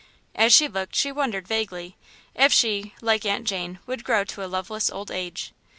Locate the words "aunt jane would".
3.23-4.03